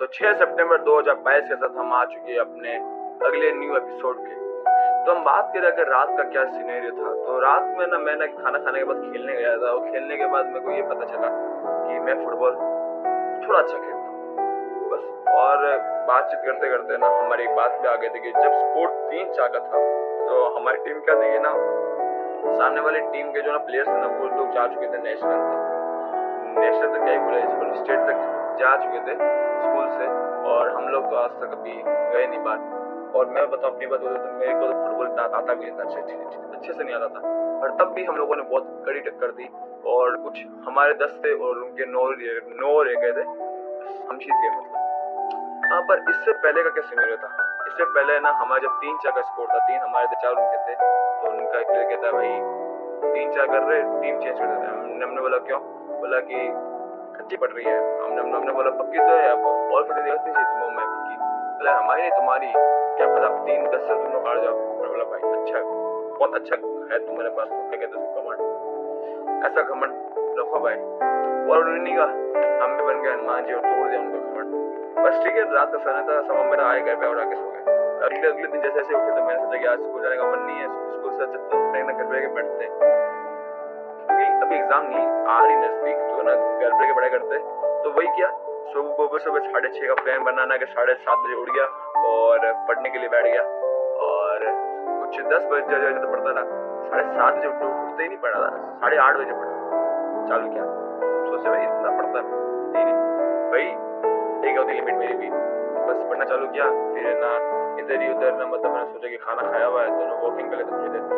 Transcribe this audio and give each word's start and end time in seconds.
तो 0.00 0.06
6 0.06 0.32
सितंबर 0.38 0.82
2022 0.86 1.46
के 1.48 1.56
साथ 1.56 1.76
हम 1.78 1.92
आ 1.92 2.04
चुके 2.04 2.32
हैं 2.32 2.40
अपने 2.40 2.72
अगले 3.28 3.52
न्यू 3.52 3.76
एपिसोड 3.76 4.18
के। 4.18 4.34
तो 5.04 5.12
हम 5.12 5.22
बात 5.24 5.50
करें 5.54 5.66
अगर 5.68 5.88
रात 5.90 6.10
का 6.18 6.24
क्या 6.32 6.44
सीनेरियो 6.46 6.90
था 6.92 7.12
तो 7.22 7.38
रात 7.40 7.70
में 7.78 7.86
ना 7.86 7.98
मैंने 8.00 8.26
खाना 8.34 8.58
खाने 8.58 8.78
के 8.78 8.84
बाद 8.84 9.00
खेलने 9.04 9.36
गया 9.36 9.54
था, 9.56 9.70
और 9.70 9.80
खेलने 9.86 10.16
के 10.16 10.26
बाद 10.34 10.46
मेरे 10.46 10.60
को 10.60 10.70
ये 10.72 10.82
पता 10.90 11.08
चला 11.12 11.30
कि 11.30 11.98
मैं 12.00 12.18
फुटबॉल 12.24 12.54
थोड़ा 13.46 13.58
अच्छा 13.58 13.78
खेलता 13.78 13.96
हूँ। 13.96 14.14
बस, 14.92 15.08
और 15.36 15.66
बातचीत 16.08 16.40
करते 16.44 16.70
करते 16.70 16.98
ना 16.98 17.12
हमारी 17.16 17.44
एक 17.44 17.56
बात 17.56 17.80
भी 17.80 17.88
आ 17.88 17.96
गई 17.96 18.08
थी 18.08 18.20
कि 18.20 18.32
जब 18.32 18.60
स्कोर 18.60 18.88
तीन 19.10 19.32
चार 19.32 19.48
का 19.48 19.66
था 19.66 19.84
तो 20.28 20.46
हमारी 20.58 20.84
टीम 20.84 21.00
क्या 21.08 21.20
थी 21.22 21.38
ना, 21.40 21.58
सामने 22.54 22.80
वाली 22.80 23.00
टीम 23.12 23.32
के 23.32 23.42
जो 23.42 23.52
ना 23.52 23.58
प्लेयर्स 23.64 23.88
थे 23.88 24.00
ना, 24.00 24.08
वो 24.08 24.28
लोग 24.36 24.54
जा 24.54 24.66
चुके 24.68 24.86
थे 24.88 25.02
नेशनल 25.02 25.38
तक। 25.50 26.58
नेशनल 26.58 26.88
तक 26.88 27.04
क्या 27.04 27.12
ही 27.12 27.18
बोला 27.18 27.74
स्टेट 27.82 28.10
तक 28.10 28.35
जा 28.58 28.76
चुके 28.76 29.00
थे 29.06 29.14
स्कूल 29.14 29.88
से 29.98 30.06
और 30.50 30.70
हम 30.70 30.88
लोग 30.88 31.10
तो 31.10 31.16
आज 31.16 31.30
तक 31.40 31.54
कभी 31.54 31.72
गए 32.12 32.26
नहीं 32.26 32.40
बात 32.40 33.14
और 33.16 33.30
मैं 33.30 33.48
बताऊँ 33.50 33.72
अपनी 33.74 33.86
बात 33.86 34.00
बोलूँ 34.00 34.18
तो 34.18 34.32
मेरे 34.38 34.54
को 34.54 34.66
तो 34.66 34.72
फुटबॉल 34.82 35.06
आता 35.20 35.54
भी 35.54 35.64
नहीं 35.64 35.78
अच्छे 35.78 36.00
अच्छे 36.56 36.72
से 36.72 36.84
नहीं 36.84 36.94
आता 36.94 37.08
था। 37.08 37.20
और 37.56 37.70
तब 37.80 37.92
भी 37.92 38.04
हम 38.04 38.16
लोगों 38.16 38.36
ने 38.36 38.42
बहुत 38.42 38.82
कड़ी 38.86 39.00
टक्कर 39.00 39.30
दी 39.32 39.48
और 39.86 40.16
कुछ 40.24 40.40
हमारे 40.66 40.94
दस 40.94 41.12
थे 41.24 41.32
और 41.38 41.58
उनके 41.58 41.86
नौ 41.86 42.04
नौ 42.60 42.72
रह 42.82 43.00
गए 43.00 43.12
थे। 43.12 43.24
हम 44.08 44.18
जीत 44.18 44.34
गए 44.34 44.50
मतलब। 44.56 45.72
हाँ 45.72 45.80
पर 45.82 46.04
इससे 46.10 46.32
पहले 46.32 46.62
का 46.62 46.70
क्या 46.70 46.84
सीनियर 46.88 47.16
था? 47.16 47.28
इससे 47.66 47.84
पहले 47.84 48.18
ना 48.20 48.30
हमारा 48.40 48.62
जब 48.62 48.76
तीन 48.80 48.98
चार 49.04 49.12
का 49.12 49.22
स्कोर 49.22 49.46
था, 49.46 49.58
तीन 49.58 49.80
हमारे 49.80 50.06
थे 50.06 50.20
चार 50.22 50.32
उनके 50.32 50.58
थे 50.66 50.74
तो 50.74 51.30
उनका 51.30 51.60
एक 51.60 51.66
प्लेयर 51.66 51.88
कहता 51.90 52.12
भाई, 52.12 52.32
तीन 53.14 53.32
चार 53.32 53.46
कर 53.46 53.62
रहे 53.62 53.82
टीम 54.02 54.20
चेंज 54.20 54.38
कर 54.38 54.46
देते 54.46 55.04
हमने 55.04 55.20
बोला, 55.20 55.38
क्यों? 55.38 55.60
बोला 56.00 56.20
कि 56.20 56.38
कच्ची 57.16 57.36
पड़ 57.36 57.48
रही 57.48 57.64
है। 57.64 58.04
हमने 58.04 58.20
हमने 58.20 58.36
हमने 58.36 58.52
बोला, 58.52 58.70
पक्की 58.70 58.98
तो 58.98 59.04
है, 59.04 59.28
अब 59.28 59.72
और 59.72 59.82
कितनी 59.82 60.02
दिक्कत 60.02 60.20
नहीं 60.24 60.34
चाहिए 60.34 60.48
तुम्हें, 60.50 60.76
मैं 60.76 60.86
पक्की 60.86 61.16
बोला, 61.58 61.72
हमारी 61.78 62.02
नहीं, 62.02 62.10
तुम्हारी। 62.10 62.52
क्या 62.96 63.06
पता 63.06 63.44
तीन, 63.44 63.66
दस 63.66 63.80
से 63.80 63.94
तुम 63.94 64.26
हार 64.26 64.40
जाओ? 64.40 64.52
बोला, 64.52 65.04
भाई 65.04 65.20
अच्छा 65.20 65.60
बहुत 66.18 66.34
अच्छा 66.34 66.56
है 66.92 67.06
तुम्हारे 67.06 67.28
पास 67.28 67.48
तो 67.48 67.70
क्या 67.70 67.80
कहते 67.80 67.98
हो 67.98 68.22
घमंड? 68.22 68.40
ऐसा 69.46 69.62
घमंड? 69.62 69.92
रखो 70.38 70.60
भाई। 70.60 70.74
और 71.50 71.58
उन्होंने 71.58 71.90
कहा। 71.90 72.06
हम 72.64 72.76
भी 72.76 72.84
बन 72.84 73.02
गए 73.02 73.12
हनुमान 73.12 73.44
जी 73.44 73.52
और 73.52 73.60
तोड़ 73.60 73.88
दिया 73.88 74.00
उनका 74.00 74.18
घमंड। 74.18 74.52
बस 75.06 75.24
ठीक 75.24 75.34
है, 75.34 75.54
रात 75.54 75.72
का 75.72 75.78
समय 75.78 76.02
था, 76.02 76.22
सब 76.22 76.50
मेरा 76.50 76.70
आए 76.70 76.80
घर 76.80 76.96
पे 76.96 77.06
और 77.06 77.20
आके 77.20 77.34
सो 77.34 77.50
गए। 77.50 77.76
अगले 78.06 78.28
अगले 78.28 78.46
दिन 78.46 78.60
जैसे 78.60 78.74
जैसे 78.74 78.94
उठे 78.94 79.20
तो 79.20 79.24
मैंने 79.24 79.40
सोचा 79.40 79.58
कि 79.58 79.66
आज 79.66 79.78
स्कूल 79.78 80.02
जाने 80.02 80.16
का 80.16 80.22
मन 80.22 80.38
नहीं 80.38 80.56
है, 80.56 80.66
स्कूल 80.66 81.10
से 81.16 81.22
अच्छा 81.22 81.38
तो 81.38 81.68
अपने 81.68 81.82
घर 81.82 82.04
पे 82.04 82.26
बैठते। 82.26 82.64
क्योंकि 82.64 83.15
एग्ज़ाम 84.76 85.28
आ 85.28 85.40
रही 85.40 85.56
नज़दीक 85.56 85.96
तो 85.96 86.22
ना, 86.22 86.32
घर 86.32 86.72
पे 86.72 86.92
पढ़ाई 86.94 87.10
करते 87.10 87.38
तो 87.84 87.90
वही 87.90 88.08
किया, 88.08 88.28
सुबह 88.72 89.18
सुबह 89.18 89.48
साढ़े 89.48 89.68
छः 89.68 89.86
का 89.88 89.94
प्लान 90.02 90.24
बनाना, 90.24 90.56
कि 90.56 90.66
साढ़े 90.66 90.94
सात 90.96 91.18
बजे 91.18 91.34
उठ 91.34 91.50
गया 91.50 91.66
और 92.06 92.52
पढ़ने 92.68 92.90
के 92.90 92.98
लिए 92.98 93.08
बैठ 93.08 93.24
गया। 93.24 93.42
और 94.06 94.44
कुछ 95.00 95.20
दस 95.32 95.44
बजे 95.52 95.80
जैसे 95.80 96.00
तो 96.00 96.12
पढ़ता 96.12 96.32
था। 96.32 96.44
साढ़े 96.88 97.04
सात 97.08 97.34
बजे 97.34 97.48
उठते 97.48 98.02
ही 98.02 98.08
नहीं 98.08 98.18
पढ़ा 98.18 98.40
था। 98.40 98.50
साढ़े 98.80 98.96
आठ 98.98 99.16
बजे 99.16 99.32
पढ़ा। 99.32 100.28
चालू 100.28 100.48
किया। 100.50 100.64
सोचे 101.26 101.48
भाई, 101.48 101.62
इतना 101.62 101.90
पढ़ता 101.98 102.20
नहीं 102.20 102.94
भाई, 103.50 103.66
एक 104.50 104.58
होती 104.58 104.72
लिमिट 104.72 104.96
मेरी 104.96 105.14
भी। 105.14 105.30
बस 105.86 106.08
पढ़ना 106.10 106.24
चालू 106.24 106.46
किया। 106.46 106.64
फिर 106.64 107.12
ना, 107.20 107.32
इधर 107.80 108.02
ही 108.02 108.12
उधर 108.14 108.32
ना 108.32 108.46
मतलब 108.46 108.72
मैंने 108.72 108.92
सोचा 108.92 109.08
कि 109.08 109.16
खाना 109.24 109.50
खाया 109.52 109.66
हुआ 109.66 109.82
है 109.82 109.88
तो 109.90 110.06
ना 110.06 110.20
वॉकिंग 110.22 110.50
कर 110.50 110.56
लेते 110.56 110.70
थोड़ी 110.72 110.88
देर। 110.88 111.15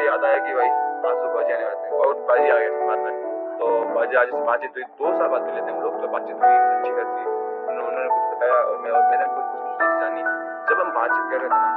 घूमते 0.00 0.06
याद 0.06 0.24
आया 0.24 0.38
कि 0.44 0.52
भाई 0.54 0.68
तो 1.02 1.28
बाजी 1.34 1.52
आने 1.52 1.64
वाले 1.64 1.80
हैं 1.80 1.92
और 2.00 2.14
बाजी 2.28 2.50
आ 2.50 2.56
गए 2.58 2.68
बाद 2.86 2.98
में। 2.98 3.12
तो 3.58 3.66
बाजी 3.94 4.16
आज 4.16 4.28
से 4.28 4.40
बातचीत 4.46 4.72
हुई। 4.76 4.84
दो 5.00 5.12
साल 5.18 5.28
बाद 5.28 5.42
मिले 5.42 5.60
थे 5.60 5.70
हम 5.70 5.80
लोग 5.82 6.00
तो 6.00 6.08
बातचीत 6.08 6.36
हुई, 6.36 6.56
अच्छी 6.74 6.90
खासी। 6.90 7.24
उन्होंने 7.70 8.04
कुछ 8.08 8.24
बताया 8.30 8.56
और 8.60 8.78
मैं 8.78 8.90
और 8.90 9.02
मैंने 9.10 9.26
कुछ 9.34 9.44
चीज़ 9.80 9.94
जानी। 10.00 10.22
जब 10.68 10.80
हम 10.80 10.92
बातचीत 10.92 11.24
कर 11.30 11.38
रहे 11.38 11.48
थे 11.48 11.56
ना 11.56 11.70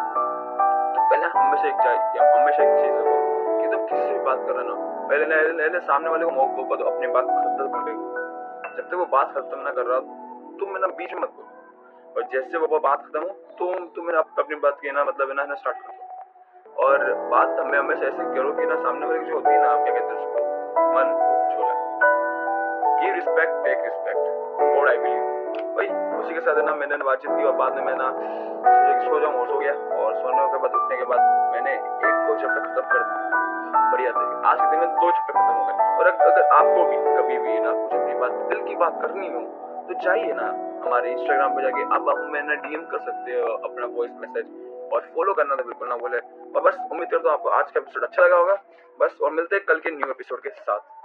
तो 0.95 1.01
पहले 1.09 1.25
हमेशा 1.35 1.67
एक 1.67 1.77
हमेशा 2.35 2.63
एक 2.63 2.73
चीज़ 2.79 2.95
रखो 2.99 3.15
कि 3.59 3.65
तुम 3.67 3.85
किससे 3.87 4.13
भी 4.13 4.19
बात 4.19 4.45
कर 4.47 4.53
रहे 4.53 4.67
हो 4.67 4.75
पहले 5.09 5.25
पहले 5.53 5.79
सामने 5.81 6.09
वाले 6.09 6.25
को 6.25 6.31
मौका 6.31 6.75
तो 6.75 6.85
अपनी 6.91 7.07
बात 7.17 7.25
खत्म 7.25 7.67
कर 7.73 7.83
देगा 7.89 8.05
जब 8.77 8.85
तक 8.85 8.95
वो 8.95 9.05
बात 9.07 9.33
खत्म 9.33 9.59
ना 9.61 9.71
कर 9.71 9.85
रहा, 9.85 9.99
तुम 10.59 10.73
मेरा 10.73 10.87
बीच 10.97 11.13
मत 11.15 11.29
बोलो। 11.29 11.51
और 12.15 12.23
जैसे 12.31 12.57
वो 12.57 12.79
बात 12.79 12.99
खत्म 13.01 13.21
हो, 13.21 13.29
तुम 13.59 13.85
तुम 13.95 14.03
अपनी 14.17 14.55
बात 14.55 14.77
की 14.81 14.91
ना 14.91 15.03
मतलब 15.03 15.31
ना 15.37 15.53
स्टार्ट 15.53 15.77
कर 15.77 15.91
दो 15.91 16.02
और 16.77 17.13
बात 17.31 17.59
हमें 17.59 17.77
हमेशा 17.79 18.05
ऐसे 18.07 18.23
करो 18.35 18.51
कि 18.51 18.65
ना 18.65 18.75
सामने 18.75 19.05
वाले 19.05 19.19
जो 19.19 19.35
होती 19.35 19.49
है 19.49 19.61
ना, 19.61 19.67
आप 19.67 19.83
क्या 19.83 19.93
कहते 19.93 20.13
हैं 20.13 20.19
उसको? 20.19 20.39
मन 20.95 21.07
कुछ 21.55 21.67
give 23.01 23.13
respect 23.15 23.63
take 23.65 23.83
respect 23.83 24.23
what 24.75 24.89
I 24.89 24.97
believe 24.97 25.31
भाई 25.75 25.87
उसी 26.19 26.33
के 26.33 26.39
साथ 26.39 26.63
ना, 26.65 26.73
मैंने 26.75 26.97
बातचीत 26.97 27.31
की 27.31 27.43
और 27.43 27.53
बाद 27.53 27.75
में 27.75 27.83
मैं 27.83 27.95
ना 27.95 28.09
सो 29.03 29.19
जाऊँ, 29.19 29.33
और 29.33 29.47
सो 29.47 29.57
गया। 29.59 29.71
और 29.71 30.13
सोने 30.15 30.45
के 30.51 30.57
बाद, 30.57 30.75
उठने 30.75 30.97
के 30.97 31.05
बाद 31.05 31.19
मैंने 31.53 31.71
एक 31.71 32.15
दो 32.27 32.35
चैप्टर 32.39 32.59
खत्म 32.59 32.81
कर 32.91 32.99
दिया 32.99 33.91
बढ़िया 33.91 34.11
थे। 34.11 34.25
आज 34.49 34.59
के 34.61 34.69
दिन 34.71 34.79
में 34.79 34.89
दो 34.89 35.11
चैप्टर 35.11 35.33
खत्म 35.33 35.53
हो 35.53 35.65
गए। 35.65 35.75
और 35.99 36.07
अगर 36.07 36.43
आपको 36.53 36.85
भी 36.89 36.97
कभी 37.17 37.37
भी 37.37 37.59
ना 37.59 37.71
कुछ 37.71 37.93
अपनी 37.93 38.13
बात, 38.19 38.31
दिल 38.49 38.61
की 38.67 38.75
बात 38.75 39.01
करनी 39.01 39.27
हो 39.33 39.41
तो 39.87 39.93
चाहिए 39.93 40.33
ना, 40.33 40.47
हमारे 40.85 41.11
इंस्टाग्राम 41.11 41.55
पे 41.55 41.61
जाके 41.61 41.83
अब 41.95 42.09
हमें 42.09 42.41
ना 42.43 42.55
डीएम 42.55 42.85
कर 42.91 42.99
सकते 42.99 43.31
हो 43.31 43.53
अपना 43.69 43.85
वॉइस 43.97 44.11
मैसेज 44.21 44.45
और 44.93 45.11
फॉलो 45.15 45.33
करना 45.33 45.55
तो 45.55 45.63
बिल्कुल 45.63 45.87
ना 45.87 45.95
बोले 45.95 46.17
और 46.17 46.61
बस, 46.61 46.77
उम्मीद 46.91 47.09
करता 47.11 47.29
हूँ 47.29 47.37
आपको 47.37 47.49
आज 47.49 47.71
का 47.71 47.79
एपिसोड 47.79 48.03
अच्छा 48.03 48.25
लगा 48.25 48.35
होगा। 48.35 48.53
बस, 48.99 49.17
और 49.21 49.31
मिलते 49.31 49.55
हैं 49.55 49.65
कल 49.65 49.79
के 49.79 49.91
न्यू 49.91 50.09
एपिसोड 50.09 50.39
के 50.39 50.49
साथ। 50.49 51.02